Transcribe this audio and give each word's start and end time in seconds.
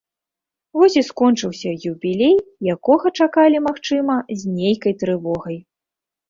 Вось 0.77 0.95
і 1.01 1.01
скончыўся 1.09 1.73
юбілей, 1.91 2.33
якога 2.75 3.07
чакалі, 3.19 3.57
магчыма, 3.67 4.17
з 4.41 4.55
нейкай 4.57 4.93
трывогай. 5.05 5.57